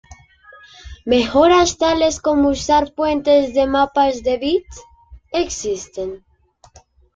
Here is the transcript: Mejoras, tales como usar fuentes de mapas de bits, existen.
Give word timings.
Mejoras, 1.05 1.77
tales 1.77 2.19
como 2.19 2.49
usar 2.49 2.91
fuentes 2.95 3.53
de 3.53 3.67
mapas 3.67 4.23
de 4.23 4.39
bits, 4.39 4.81
existen. 5.31 6.25